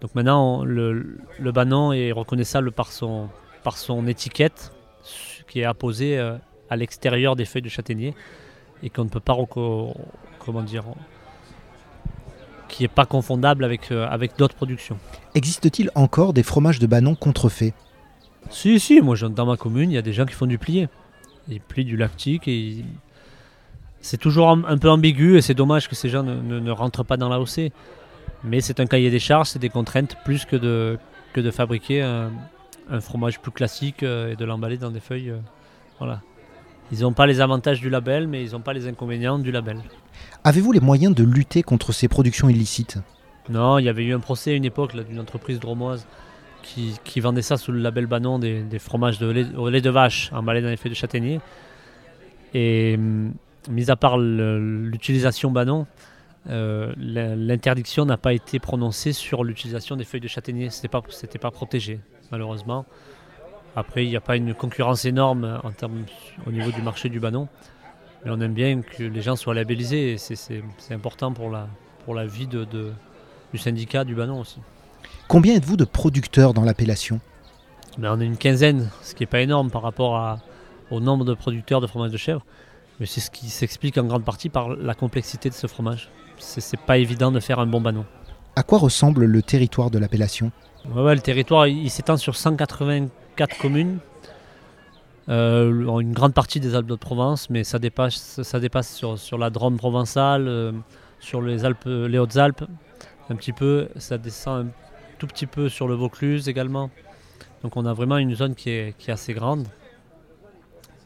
Donc 0.00 0.14
maintenant, 0.14 0.64
le, 0.64 1.18
le, 1.40 1.94
est 1.94 2.12
reconnaissable 2.12 2.70
par 2.70 2.92
son, 2.92 3.28
par 3.64 3.76
son 3.76 4.06
étiquette 4.06 4.72
qui 5.48 5.60
est 5.60 5.64
apposée 5.64 6.18
euh, 6.18 6.36
à 6.70 6.76
l'extérieur 6.76 7.34
des 7.34 7.44
feuilles 7.44 7.62
de 7.62 7.68
châtaignier 7.68 8.14
et 8.84 8.90
qu'on 8.90 9.04
ne 9.04 9.08
peut 9.08 9.20
pas, 9.20 9.36
comment 10.38 10.62
dire, 10.62 10.84
qui 12.72 12.82
n'est 12.82 12.88
pas 12.88 13.04
confondable 13.04 13.64
avec, 13.64 13.92
euh, 13.92 14.08
avec 14.08 14.36
d'autres 14.38 14.54
productions. 14.56 14.98
Existe-t-il 15.34 15.90
encore 15.94 16.32
des 16.32 16.42
fromages 16.42 16.78
de 16.78 16.86
Banon 16.86 17.14
contrefaits? 17.14 17.74
Si, 18.50 18.80
si, 18.80 19.00
moi 19.00 19.14
dans 19.16 19.46
ma 19.46 19.56
commune, 19.56 19.90
il 19.90 19.94
y 19.94 19.98
a 19.98 20.02
des 20.02 20.12
gens 20.12 20.24
qui 20.24 20.34
font 20.34 20.46
du 20.46 20.58
plié. 20.58 20.88
Ils 21.48 21.60
plient 21.60 21.84
du 21.84 21.96
lactique 21.96 22.48
et 22.48 22.84
c'est 24.00 24.16
toujours 24.16 24.50
un, 24.50 24.78
peu 24.78 24.90
ambigu 24.90 25.36
et 25.36 25.42
c'est 25.42 25.54
dommage 25.54 25.88
que 25.88 25.94
ces 25.94 26.08
gens 26.08 26.22
ne, 26.22 26.70
rentrent 26.70 27.04
pas 27.04 27.16
dans 27.16 27.28
la 27.28 27.36
l'AOC. 27.36 27.70
Mais 28.44 28.60
c'est 28.60 28.80
un 28.80 28.86
cahier 28.86 29.10
des 29.10 29.20
charges, 29.20 29.50
c'est 29.50 29.58
des 29.58 29.68
contraintes 29.68 30.16
plus 30.24 30.44
que 30.44 30.56
de, 30.56 30.98
que 31.32 31.40
de 31.40 31.50
fabriquer 31.50 32.02
un, 32.02 32.30
fromage 33.00 33.38
plus 33.40 33.52
classique 33.52 34.02
euh, 34.02 34.32
et 34.32 34.36
de 34.36 34.44
l'emballer 34.44 34.76
dans 34.76 34.90
des 34.90 35.00
feuilles. 35.00 35.30
Euh, 35.30 35.38
voilà. 35.98 36.20
Ils 36.90 37.00
n'ont 37.00 37.12
pas 37.12 37.26
les 37.26 37.40
avantages 37.40 37.80
du 37.80 37.88
label, 37.88 38.26
mais 38.26 38.44
ils 38.44 38.52
n'ont 38.52 38.60
pas 38.60 38.72
les 38.72 38.86
inconvénients 38.86 39.38
du 39.38 39.50
label. 39.50 39.78
Avez-vous 40.44 40.72
les 40.72 40.80
moyens 40.80 41.14
de 41.14 41.24
lutter 41.24 41.62
contre 41.62 41.92
ces 41.92 42.08
productions 42.08 42.48
illicites? 42.48 42.98
Non, 43.48 43.78
il 43.78 43.84
y 43.84 43.88
avait 43.88 44.04
eu 44.04 44.14
un 44.14 44.20
procès 44.20 44.52
à 44.52 44.54
une 44.54 44.64
époque 44.64 44.96
d'une 45.06 45.20
entreprise 45.20 45.60
dromoise 45.60 46.06
qui, 46.62 47.20
vendait 47.20 47.42
ça 47.42 47.56
sous 47.56 47.72
le 47.72 47.80
label 47.80 48.06
Banon, 48.06 48.38
des, 48.38 48.78
fromages 48.78 49.18
de 49.18 49.26
lait, 49.26 49.46
au 49.56 49.68
lait 49.68 49.80
de 49.80 49.90
vache 49.90 50.30
emballés 50.32 50.62
dans 50.62 50.68
les 50.68 50.76
feuilles 50.76 50.92
de 50.92 50.96
châtaignier. 50.96 51.40
Et 52.54 52.94
hum, 52.96 53.32
mis 53.68 53.90
à 53.90 53.96
part 53.96 54.18
l'utilisation 54.18 55.50
Banon, 55.50 55.86
euh, 56.50 56.92
l'interdiction 56.96 58.04
n'a 58.04 58.16
pas 58.16 58.32
été 58.32 58.58
prononcée 58.58 59.12
sur 59.12 59.44
l'utilisation 59.44 59.96
des 59.96 60.04
feuilles 60.04 60.20
de 60.20 60.28
châtaignier. 60.28 60.70
Ce 60.70 60.78
n'était 60.78 60.88
pas, 60.88 61.02
pas 61.40 61.50
protégé, 61.50 62.00
malheureusement. 62.30 62.86
Après, 63.74 64.04
il 64.04 64.10
n'y 64.10 64.16
a 64.16 64.20
pas 64.20 64.36
une 64.36 64.54
concurrence 64.54 65.04
énorme 65.04 65.60
en 65.62 65.70
termes, 65.70 66.04
au 66.46 66.52
niveau 66.52 66.70
du 66.70 66.82
marché 66.82 67.08
du 67.08 67.20
banon. 67.20 67.48
Mais 68.24 68.30
on 68.30 68.40
aime 68.40 68.54
bien 68.54 68.82
que 68.82 69.02
les 69.02 69.22
gens 69.22 69.36
soient 69.36 69.54
labellisés. 69.54 70.16
C'est 70.18 70.62
important 70.90 71.32
pour 71.32 71.50
la, 71.50 71.68
pour 72.04 72.14
la 72.14 72.26
vie 72.26 72.46
de, 72.46 72.66
du 73.52 73.58
syndicat 73.58 74.04
du 74.04 74.14
banon 74.14 74.40
aussi. 74.40 74.58
Combien 75.28 75.54
êtes-vous 75.54 75.76
de 75.76 75.84
producteurs 75.84 76.54
dans 76.54 76.62
l'appellation? 76.62 77.20
Ben, 77.98 78.12
On 78.16 78.20
est 78.20 78.26
une 78.26 78.36
quinzaine, 78.36 78.90
ce 79.02 79.14
qui 79.14 79.22
n'est 79.22 79.28
pas 79.28 79.40
énorme 79.40 79.70
par 79.70 79.82
rapport 79.82 80.16
à, 80.16 80.40
au 80.90 81.00
nombre 81.00 81.24
de 81.24 81.34
producteurs 81.34 81.80
de 81.80 81.86
fromage 81.86 82.10
de 82.10 82.16
chèvre. 82.16 82.44
Mais 83.00 83.06
c'est 83.06 83.20
ce 83.20 83.30
qui 83.30 83.48
s'explique 83.48 83.98
en 83.98 84.04
grande 84.04 84.24
partie 84.24 84.48
par 84.48 84.68
la 84.68 84.94
complexité 84.94 85.48
de 85.48 85.54
ce 85.54 85.66
fromage. 85.66 86.10
C'est 86.38 86.80
pas 86.80 86.98
évident 86.98 87.32
de 87.32 87.40
faire 87.40 87.58
un 87.58 87.66
bon 87.66 87.80
banon. 87.80 88.04
À 88.56 88.62
quoi 88.62 88.78
ressemble 88.78 89.24
le 89.24 89.42
territoire 89.42 89.90
de 89.90 89.98
l'appellation? 89.98 90.52
Le 90.94 91.16
territoire 91.18 91.66
il, 91.66 91.90
s'étend 91.90 92.16
sur 92.16 92.36
184 92.36 93.58
communes, 93.58 93.98
euh, 95.28 96.00
une 96.00 96.12
grande 96.12 96.34
partie 96.34 96.58
des 96.58 96.74
Alpes 96.74 96.86
de 96.86 96.96
Provence, 96.96 97.48
mais 97.48 97.64
ça 97.64 97.78
dépasse, 97.78 98.42
ça 98.42 98.58
dépasse 98.58 99.02
sur, 99.16 99.38
la 99.38 99.50
Drôme 99.50 99.76
provençale, 99.76 100.48
euh, 100.48 100.72
sur 101.20 101.40
les 101.42 101.64
Alpes, 101.64 101.84
les 101.86 102.18
Hautes-Alpes, 102.18 102.64
un 103.30 103.36
petit 103.36 103.52
peu, 103.52 103.88
ça 103.96 104.18
descend 104.18 104.66
un 104.66 104.70
tout 105.18 105.26
petit 105.26 105.46
peu 105.46 105.68
sur 105.68 105.86
le 105.86 105.94
Vaucluse 105.94 106.48
également. 106.48 106.90
Donc 107.62 107.76
on 107.76 107.86
a 107.86 107.92
vraiment 107.92 108.18
une 108.18 108.34
zone 108.34 108.56
qui 108.56 108.70
est, 108.70 109.08
assez 109.08 109.32
grande, 109.32 109.68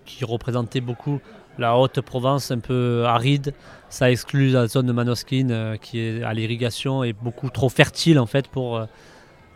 qui 0.06 0.24
représentait 0.24 0.80
beaucoup 0.80 1.20
la 1.58 1.76
Haute-Provence 1.76 2.50
un 2.50 2.60
peu 2.60 3.04
aride. 3.06 3.52
Ça 3.90 4.10
exclut 4.10 4.48
la 4.48 4.66
zone 4.66 4.86
de 4.86 4.92
Manoskin 4.92 5.50
euh, 5.50 5.76
qui 5.76 6.00
est 6.00 6.22
à 6.22 6.32
l'irrigation 6.32 7.04
et 7.04 7.12
beaucoup 7.12 7.50
trop 7.50 7.68
fertile 7.68 8.18
en 8.18 8.26
fait 8.26 8.48
pour, 8.48 8.80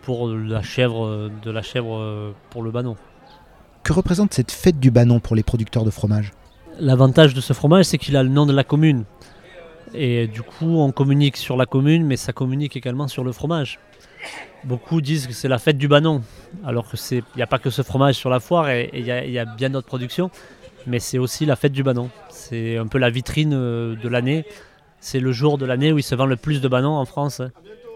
pour 0.02 0.28
la 0.28 0.60
chèvre, 0.60 1.30
de 1.42 1.50
la 1.50 1.62
chèvre 1.62 2.34
pour 2.50 2.62
le 2.62 2.70
banon. 2.70 2.96
Que 3.82 3.92
représente 3.92 4.34
cette 4.34 4.50
fête 4.50 4.78
du 4.78 4.90
banon 4.90 5.20
pour 5.20 5.36
les 5.36 5.42
producteurs 5.42 5.84
de 5.84 5.90
fromage? 5.90 6.32
L'avantage 6.78 7.34
de 7.34 7.40
ce 7.40 7.52
fromage, 7.52 7.86
c'est 7.86 7.98
qu'il 7.98 8.16
a 8.16 8.22
le 8.22 8.28
nom 8.28 8.46
de 8.46 8.52
la 8.52 8.64
commune. 8.64 9.04
Et 9.94 10.28
du 10.28 10.42
coup, 10.42 10.78
on 10.78 10.92
communique 10.92 11.36
sur 11.36 11.56
la 11.56 11.66
commune, 11.66 12.04
mais 12.06 12.16
ça 12.16 12.32
communique 12.32 12.76
également 12.76 13.08
sur 13.08 13.24
le 13.24 13.32
fromage. 13.32 13.78
Beaucoup 14.64 15.00
disent 15.00 15.26
que 15.26 15.32
c'est 15.32 15.48
la 15.48 15.58
fête 15.58 15.78
du 15.78 15.88
banon, 15.88 16.22
alors 16.64 16.90
qu'il 16.90 17.22
n'y 17.34 17.42
a 17.42 17.46
pas 17.46 17.58
que 17.58 17.70
ce 17.70 17.82
fromage 17.82 18.14
sur 18.14 18.30
la 18.30 18.40
foire 18.40 18.68
et 18.68 18.90
il 18.92 19.04
y, 19.04 19.38
a 19.38 19.44
bien 19.44 19.70
d'autres 19.70 19.86
productions 19.86 20.30
mais 20.86 20.98
c'est 20.98 21.18
aussi 21.18 21.46
la 21.46 21.56
fête 21.56 21.72
du 21.72 21.82
banon. 21.82 22.10
C'est 22.28 22.76
un 22.76 22.86
peu 22.86 22.98
la 22.98 23.10
vitrine 23.10 23.52
euh, 23.54 23.96
de 23.96 24.08
l'année. 24.08 24.44
C'est 25.00 25.20
le 25.20 25.32
jour 25.32 25.58
de 25.58 25.66
l'année 25.66 25.92
où 25.92 25.98
il 25.98 26.02
se 26.02 26.14
vend 26.14 26.26
le 26.26 26.36
plus 26.36 26.60
de 26.60 26.68
banons 26.68 26.96
en 26.96 27.04
France. 27.04 27.42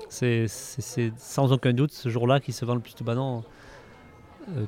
C'est 0.09 0.47
sans 1.17 1.53
aucun 1.53 1.73
doute 1.73 1.93
ce 1.93 2.09
jour-là 2.09 2.41
qu'il 2.41 2.55
se 2.55 2.65
vend 2.65 2.75
le 2.75 2.81
plus 2.81 2.95
de 2.95 3.05
banons, 3.05 3.39
euh, 3.39 3.41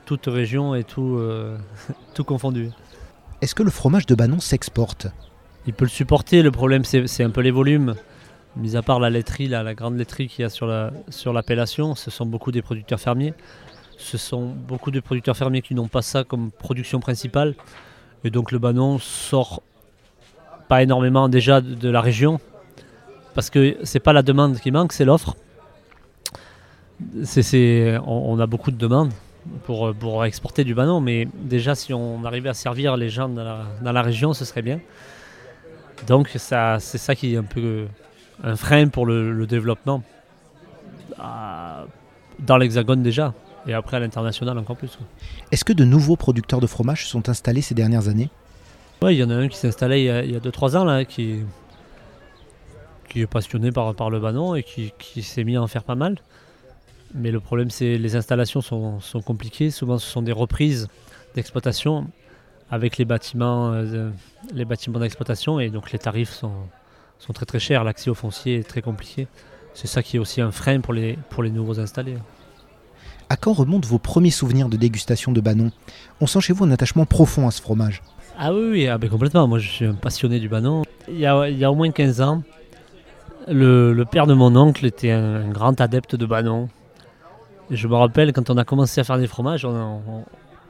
toute 0.04 0.26
région 0.26 0.74
et 0.74 0.84
tout, 0.84 1.16
euh, 1.18 1.56
tout 2.14 2.24
confondu. 2.24 2.70
Est-ce 3.40 3.54
que 3.54 3.62
le 3.62 3.70
fromage 3.70 4.06
de 4.06 4.14
banon 4.14 4.40
s'exporte? 4.40 5.08
Il 5.66 5.74
peut 5.74 5.84
le 5.84 5.90
supporter, 5.90 6.42
le 6.42 6.50
problème 6.50 6.84
c'est 6.84 7.22
un 7.22 7.30
peu 7.30 7.40
les 7.40 7.50
volumes. 7.50 7.94
Mis 8.56 8.76
à 8.76 8.82
part 8.82 9.00
la 9.00 9.10
laiterie, 9.10 9.48
la, 9.48 9.74
grande 9.74 9.98
laiterie 9.98 10.28
qu'il 10.28 10.42
y 10.42 10.44
a 10.46 10.48
sur 10.48 10.66
l'appellation, 11.32 11.94
sur 11.94 12.04
ce 12.04 12.10
sont 12.10 12.24
beaucoup 12.24 12.52
des 12.52 12.62
producteurs 12.62 13.00
fermiers. 13.00 13.34
Ce 13.98 14.16
sont 14.16 14.46
beaucoup 14.46 14.90
de 14.90 15.00
producteurs 15.00 15.36
fermiers 15.36 15.62
qui 15.62 15.74
n'ont 15.74 15.88
pas 15.88 16.02
ça 16.02 16.24
comme 16.24 16.50
production 16.50 17.00
principale. 17.00 17.54
Et 18.24 18.30
donc 18.30 18.52
le 18.52 18.58
Banon 18.58 18.98
sort 18.98 19.62
pas 20.68 20.82
énormément 20.82 21.28
déjà 21.28 21.60
de, 21.60 21.88
la 21.88 22.00
région, 22.00 22.40
parce 23.34 23.50
que 23.50 23.76
c'est 23.84 24.00
pas 24.00 24.12
la 24.12 24.22
demande 24.22 24.58
qui 24.58 24.70
manque, 24.70 24.92
c'est 24.92 25.04
l'offre. 25.04 25.36
C'est, 27.24 27.98
on, 28.06 28.38
a 28.40 28.46
beaucoup 28.46 28.70
de 28.70 28.76
demandes 28.76 29.12
pour, 29.64 29.94
pour 29.94 30.24
exporter 30.24 30.64
du 30.64 30.74
Banon, 30.74 31.00
mais 31.00 31.28
déjà 31.34 31.74
si 31.74 31.92
on 31.92 32.24
arrivait 32.24 32.48
à 32.48 32.54
servir 32.54 32.96
les 32.96 33.08
gens 33.08 33.28
dans 33.28 33.92
la, 33.92 34.02
région, 34.02 34.32
ce 34.32 34.44
serait 34.44 34.62
bien. 34.62 34.80
Donc 36.06 36.28
ça, 36.36 36.78
c'est 36.78 36.98
ça 36.98 37.14
qui 37.14 37.34
est 37.34 37.36
un 37.36 37.42
peu 37.42 37.86
un 38.42 38.56
frein 38.56 38.88
pour 38.88 39.06
le, 39.06 39.46
développement 39.46 40.02
dans 41.18 42.58
l'Hexagone 42.58 43.02
déjà 43.02 43.32
et 43.66 43.74
après 43.74 43.96
à 43.96 44.00
l'international 44.00 44.56
encore 44.58 44.76
plus. 44.76 44.98
Est-ce 45.50 45.64
que 45.64 45.72
de 45.72 45.84
nouveaux 45.84 46.16
producteurs 46.16 46.60
de 46.60 46.66
fromage 46.66 47.06
sont 47.06 47.28
installés 47.28 47.62
ces 47.62 47.74
dernières 47.74 48.08
années? 48.08 48.30
Oui, 49.02 49.14
il 49.14 49.18
y 49.18 49.24
en 49.24 49.30
a 49.30 49.34
un 49.34 49.48
qui 49.48 49.56
s'est 49.56 49.68
installé 49.68 50.00
il 50.24 50.30
y 50.30 50.36
a 50.36 50.40
2-3 50.40 50.76
ans 50.76 50.84
là, 50.84 51.04
qui, 51.04 51.40
qui 53.08 53.22
est 53.22 53.26
passionné 53.26 53.72
par, 53.72 53.94
par 53.94 54.10
le 54.10 54.20
banon 54.20 54.54
et 54.54 54.62
qui, 54.62 55.22
s'est 55.22 55.44
mis 55.44 55.56
à 55.56 55.62
en 55.62 55.66
faire 55.66 55.84
pas 55.84 55.94
mal. 55.94 56.16
Mais 57.16 57.30
le 57.30 57.40
problème, 57.40 57.70
c'est 57.70 57.98
les 57.98 58.16
installations 58.16 58.60
sont, 58.60 59.00
compliquées. 59.24 59.70
Souvent, 59.70 59.98
ce 59.98 60.06
sont 60.06 60.22
des 60.22 60.32
reprises 60.32 60.88
d'exploitation 61.34 62.06
avec 62.70 62.98
les 62.98 63.04
bâtiments, 63.04 63.72
euh, 63.72 64.10
les 64.52 64.64
bâtiments 64.64 64.98
d'exploitation 64.98 65.60
et 65.60 65.70
donc 65.70 65.92
les 65.92 65.98
tarifs 65.98 66.32
sont, 66.32 66.52
sont 67.18 67.32
très 67.32 67.46
très 67.46 67.58
chers. 67.58 67.84
L'accès 67.84 68.10
au 68.10 68.14
foncier 68.14 68.58
est 68.58 68.68
très 68.68 68.82
compliqué. 68.82 69.28
C'est 69.74 69.86
ça 69.86 70.02
qui 70.02 70.16
est 70.16 70.18
aussi 70.18 70.40
un 70.40 70.50
frein 70.50 70.80
pour 70.80 70.92
les, 70.94 71.18
pour 71.30 71.42
les 71.42 71.50
nouveaux 71.50 71.78
installés. 71.78 72.16
À 73.28 73.36
quand 73.36 73.52
remontent 73.52 73.88
vos 73.88 73.98
premiers 73.98 74.30
souvenirs 74.30 74.68
de 74.68 74.76
dégustation 74.76 75.32
de 75.32 75.40
Banon 75.40 75.70
On 76.20 76.26
sent 76.26 76.40
chez 76.40 76.52
vous 76.52 76.64
un 76.64 76.70
attachement 76.70 77.06
profond 77.06 77.48
à 77.48 77.50
ce 77.50 77.60
fromage. 77.60 78.02
Ah 78.38 78.54
oui, 78.54 78.68
oui 78.70 78.88
ah 78.88 78.98
ben 78.98 79.10
complètement. 79.10 79.48
Moi, 79.48 79.58
je 79.58 79.68
suis 79.68 79.84
un 79.84 79.94
passionné 79.94 80.38
du 80.38 80.48
Banon. 80.48 80.82
Il 81.08 81.18
y 81.18 81.26
a, 81.26 81.70
au 81.70 81.74
moins 81.74 81.90
15 81.90 82.20
ans, 82.20 82.42
le, 83.48 84.04
père 84.04 84.26
de 84.26 84.34
mon 84.34 84.54
oncle 84.56 84.86
était 84.86 85.10
un, 85.10 85.48
grand 85.48 85.80
adepte 85.80 86.14
de 86.14 86.24
Banon. 86.24 86.68
Je 87.70 87.88
me 87.88 87.94
rappelle, 87.94 88.32
quand 88.32 88.50
on 88.50 88.56
a 88.56 88.64
commencé 88.64 89.00
à 89.00 89.04
faire 89.04 89.18
des 89.18 89.26
fromages, 89.26 89.66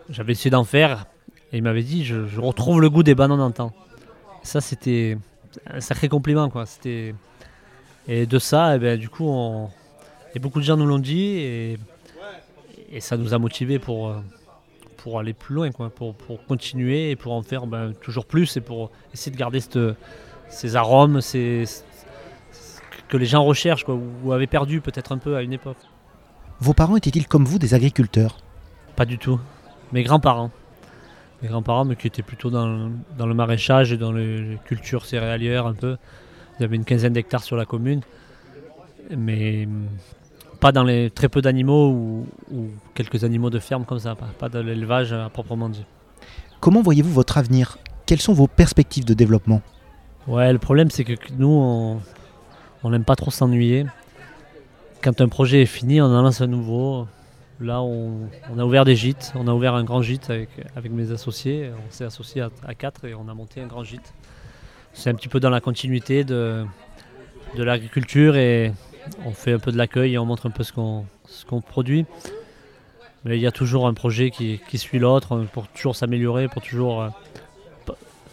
j'avais 0.08 0.32
essayé 0.32 0.50
d'en 0.50 0.64
faire. 0.64 1.06
Et 1.52 1.58
il 1.58 1.62
m'avait 1.62 1.82
dit, 1.82 2.04
je, 2.04 2.40
retrouve 2.40 2.80
le 2.80 2.90
goût 2.90 3.02
des 3.02 3.14
Banons 3.14 3.36
d'antan. 3.36 3.72
Ça, 4.42 4.60
c'était 4.60 5.18
un 5.66 5.80
sacré 5.80 6.08
compliment. 6.08 6.48
Quoi. 6.50 6.64
Et 8.08 8.26
de 8.26 8.38
ça, 8.38 8.76
eh 8.76 8.78
ben, 8.78 8.98
du 8.98 9.08
coup, 9.08 9.68
et 10.34 10.38
beaucoup 10.38 10.60
de 10.60 10.64
gens 10.64 10.76
nous 10.76 10.86
l'ont 10.86 10.98
dit. 10.98 11.38
Et 11.38 11.78
et 12.92 13.00
ça 13.00 13.16
nous 13.16 13.34
a 13.34 13.38
motivés 13.38 13.78
pour, 13.78 14.14
pour 14.96 15.18
aller 15.18 15.32
plus 15.32 15.54
loin, 15.54 15.70
quoi, 15.70 15.90
pour, 15.90 16.14
pour 16.14 16.44
continuer 16.46 17.10
et 17.10 17.16
pour 17.16 17.32
en 17.32 17.42
faire 17.42 17.66
ben, 17.66 17.92
toujours 18.00 18.26
plus 18.26 18.56
et 18.56 18.60
pour 18.60 18.90
essayer 19.12 19.32
de 19.32 19.36
garder 19.36 19.60
ces 20.48 20.76
arômes 20.76 21.20
ces, 21.20 21.64
que 23.08 23.16
les 23.16 23.26
gens 23.26 23.44
recherchent 23.44 23.84
quoi, 23.84 23.98
ou 24.24 24.32
avaient 24.32 24.46
perdu 24.46 24.80
peut-être 24.80 25.12
un 25.12 25.18
peu 25.18 25.36
à 25.36 25.42
une 25.42 25.52
époque. 25.52 25.78
Vos 26.60 26.72
parents 26.72 26.96
étaient-ils 26.96 27.28
comme 27.28 27.44
vous 27.44 27.58
des 27.58 27.74
agriculteurs? 27.74 28.38
Pas 28.96 29.04
du 29.04 29.18
tout. 29.18 29.38
Mes 29.92 30.02
grands-parents. 30.02 30.50
Mes 31.42 31.48
grands-parents, 31.48 31.84
mais 31.84 31.96
qui 31.96 32.06
étaient 32.06 32.22
plutôt 32.22 32.48
dans, 32.48 32.90
dans, 33.18 33.26
le 33.26 33.34
maraîchage 33.34 33.92
et 33.92 33.98
dans 33.98 34.12
les 34.12 34.58
cultures 34.64 35.04
céréalières 35.04 35.66
un 35.66 35.74
peu. 35.74 35.96
Ils 36.58 36.64
avaient 36.64 36.76
une 36.76 36.84
quinzaine 36.84 37.12
d'hectares 37.12 37.42
sur 37.42 37.56
la 37.56 37.66
commune. 37.66 38.00
Mais 39.14 39.68
pas 40.60 40.72
dans 40.72 40.82
les 40.82 41.10
très 41.10 41.28
peu 41.28 41.42
d'animaux 41.42 41.90
ou, 42.50 42.70
quelques 42.94 43.24
animaux 43.24 43.50
de 43.50 43.58
ferme 43.58 43.84
comme 43.84 43.98
ça, 43.98 44.14
pas, 44.14 44.28
pas 44.38 44.48
de 44.48 44.58
l'élevage 44.58 45.12
à 45.12 45.28
proprement 45.28 45.68
dit. 45.68 45.84
Comment 46.60 46.80
voyez-vous 46.80 47.12
votre 47.12 47.36
avenir? 47.36 47.76
Quelles 48.06 48.20
sont 48.22 48.32
vos 48.32 48.46
perspectives 48.46 49.04
de 49.04 49.14
développement? 49.14 49.60
Ouais, 50.26 50.52
le 50.52 50.58
problème 50.58 50.90
c'est 50.90 51.04
que 51.04 51.12
nous, 51.38 52.00
on 52.82 52.90
n'aime 52.90 53.04
pas 53.04 53.16
trop 53.16 53.30
s'ennuyer. 53.30 53.84
Quand 55.06 55.20
un 55.20 55.28
projet 55.28 55.62
est 55.62 55.66
fini, 55.66 56.00
on 56.00 56.06
en 56.06 56.20
lance 56.20 56.40
un 56.40 56.48
nouveau. 56.48 57.06
Là, 57.60 57.80
on, 57.80 58.28
a 58.58 58.64
ouvert 58.64 58.84
des 58.84 58.96
gîtes, 58.96 59.32
on 59.36 59.46
a 59.46 59.52
ouvert 59.52 59.74
un 59.74 59.84
grand 59.84 60.02
gîte 60.02 60.30
avec, 60.30 60.90
mes 60.90 61.12
associés. 61.12 61.70
On 61.70 61.92
s'est 61.92 62.02
associés 62.02 62.42
à, 62.42 62.74
quatre 62.74 63.04
et 63.04 63.14
on 63.14 63.28
a 63.28 63.34
monté 63.34 63.60
un 63.60 63.68
grand 63.68 63.84
gîte. 63.84 64.12
C'est 64.94 65.08
un 65.08 65.14
petit 65.14 65.28
peu 65.28 65.38
dans 65.38 65.48
la 65.48 65.60
continuité 65.60 66.24
de, 66.24 66.64
de 67.54 67.62
l'agriculture 67.62 68.34
et, 68.34 68.72
on 69.24 69.30
fait 69.30 69.52
un 69.52 69.60
peu 69.60 69.70
de 69.70 69.76
l'accueil 69.76 70.14
et 70.14 70.18
on 70.18 70.24
montre 70.24 70.46
un 70.46 70.50
peu 70.50 70.64
ce 70.64 70.72
qu'on 70.72 71.60
produit. 71.60 72.04
Mais 73.24 73.38
il 73.38 73.40
y 73.40 73.46
a 73.46 73.52
toujours 73.52 73.86
un 73.86 73.94
projet 73.94 74.32
qui, 74.32 74.58
suit 74.74 74.98
l'autre 74.98 75.46
pour 75.52 75.68
toujours 75.68 75.94
s'améliorer, 75.94 76.48
pour 76.48 76.62
toujours 76.62 77.02
euh, 77.02 77.08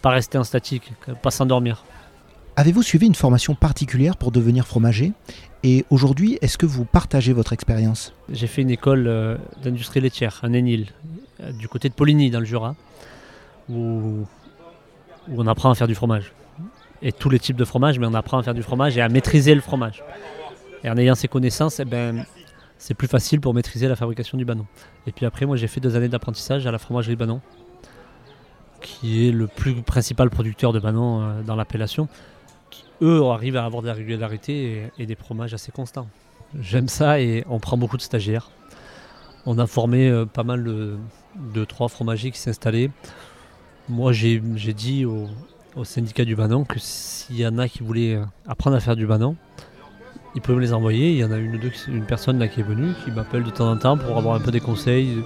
pas 0.02 0.10
rester 0.10 0.40
en 0.40 0.44
statique, 0.44 0.92
pas 1.22 1.30
s'endormir. 1.30 1.84
Avez-vous 2.56 2.84
suivi 2.84 3.08
une 3.08 3.16
formation 3.16 3.56
particulière 3.56 4.16
pour 4.16 4.32
devenir 4.32 4.68
fromager? 4.68 5.14
Et 5.64 5.86
aujourd'hui, 5.90 6.38
est-ce 6.42 6.60
que 6.60 6.68
vous 6.68 6.86
partagez 6.86 7.34
votre 7.34 7.52
expérience? 7.52 8.14
J'ai 8.30 8.46
fait 8.46 8.62
une 8.62 8.70
école 8.70 9.08
euh, 9.08 9.38
d'industrie 9.64 10.02
laitière, 10.02 10.40
un 10.44 10.54
ENIL, 10.54 10.90
euh, 11.40 11.52
du 11.52 11.68
côté 11.68 11.90
de 11.90 11.96
Poligny, 11.96 12.30
dans 12.30 12.40
le 12.40 12.46
Jura, 12.46 12.76
où, 13.70 13.74
où 13.74 15.36
on 15.36 15.48
apprend 15.48 15.72
à 15.72 15.76
faire 15.76 15.88
du 15.88 15.96
fromage. 15.96 16.32
Et 17.02 17.12
tous 17.12 17.32
les 17.32 17.40
types 17.40 17.56
de 17.56 17.66
fromage, 17.66 17.98
mais 17.98 18.06
on 18.06 18.14
apprend 18.14 18.38
à 18.38 18.44
faire 18.44 18.54
du 18.54 18.62
fromage 18.62 18.98
et 18.98 19.02
à 19.02 19.10
maîtriser 19.10 19.56
le 19.56 19.62
fromage. 19.62 20.04
Et 20.84 20.90
en 20.92 20.98
ayant 20.98 21.16
ces 21.16 21.28
connaissances, 21.28 21.80
eh 21.80 21.86
ben, 21.86 22.24
c'est 22.78 22.94
plus 22.94 23.08
facile 23.08 23.42
pour 23.42 23.56
maîtriser 23.56 23.88
la 23.88 23.96
fabrication 23.96 24.38
du 24.38 24.46
banon. 24.46 24.68
Et 25.08 25.12
puis 25.12 25.26
après, 25.26 25.48
moi 25.48 25.56
j'ai 25.56 25.68
fait 25.68 25.80
deux 25.80 25.96
années 25.96 26.10
d'apprentissage 26.10 26.68
à 26.68 26.72
la 26.72 26.78
fromagerie 26.78 27.16
Banon, 27.16 27.42
qui 28.82 29.28
est 29.28 29.32
le 29.32 29.48
plus 29.48 29.74
principal 29.82 30.30
producteur 30.30 30.72
de 30.72 30.80
banon 30.80 31.22
euh, 31.22 31.42
dans 31.42 31.56
l'appellation. 31.56 32.10
Eux 33.02 33.24
arrivent 33.26 33.58
à 33.58 33.66
avoir 33.66 33.82
de 33.82 33.88
la 33.88 33.94
régularité 33.94 34.90
et, 34.98 35.06
des 35.06 35.16
fromages 35.16 35.54
assez 35.54 35.72
constants. 35.72 36.08
J'aime 36.60 36.88
ça 36.88 37.20
et 37.20 37.44
on 37.50 37.60
prend 37.60 37.78
beaucoup 37.78 37.98
de 37.98 38.02
stagiaires. 38.02 38.52
On 39.46 39.58
a 39.60 39.68
formé 39.68 40.10
euh, 40.10 40.26
pas 40.26 40.44
mal 40.44 40.64
de, 40.64 41.66
trois 41.66 41.90
fromagers 41.90 42.32
qui 42.32 42.40
s'installaient. 42.40 42.92
Moi, 43.90 44.14
j'ai 44.14 44.40
dit 44.40 45.06
au, 45.06 45.28
syndicat 45.84 46.24
du 46.24 46.36
Banon 46.36 46.64
que 46.64 46.80
s'il 46.80 47.38
y 47.38 47.48
en 47.48 47.58
a 47.58 47.68
qui 47.68 47.84
voulaient 47.84 48.16
euh, 48.16 48.26
apprendre 48.48 48.76
à 48.76 48.80
faire 48.80 48.96
du 48.96 49.08
Banon, 49.08 49.36
ils 50.36 50.42
peuvent 50.42 50.56
me 50.56 50.62
les 50.62 50.74
envoyer. 50.74 51.12
Il 51.12 51.18
y 51.18 51.24
en 51.24 51.32
a 51.32 51.38
une, 51.38 51.58
deux, 51.58 51.72
une 51.88 52.06
personne 52.06 52.40
là 52.40 52.48
qui 52.48 52.62
est 52.62 52.64
venue, 52.64 52.94
qui 53.04 53.12
m'appelle 53.12 53.44
de 53.44 53.50
temps 53.50 53.70
en 53.70 53.78
temps 53.78 53.98
pour 53.98 54.18
avoir 54.18 54.36
un 54.36 54.40
peu 54.40 54.52
des 54.52 54.60
conseils. 54.60 55.18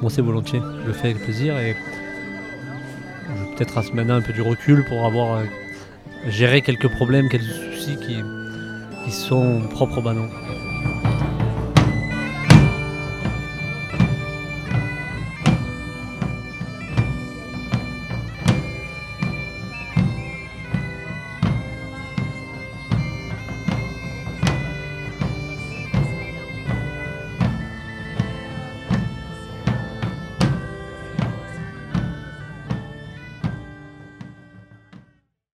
Moi, 0.00 0.10
c'est 0.10 0.22
volontiers. 0.22 0.60
Je 0.82 0.86
le 0.86 0.92
fais 0.92 1.10
avec 1.10 1.22
plaisir 1.22 1.58
et 1.58 1.76
peut-être 3.56 3.94
maintenant 3.94 4.14
un 4.14 4.22
peu 4.22 4.32
du 4.32 4.42
recul 4.42 4.84
pour 4.84 5.04
avoir 5.04 5.40
géré 6.26 6.62
quelques 6.62 6.88
problèmes, 6.88 7.28
quelques 7.28 7.44
soucis 7.44 7.96
qui, 7.96 8.16
qui 9.04 9.10
sont 9.10 9.60
propres 9.70 9.98
au 9.98 10.02
Banon. 10.02 10.28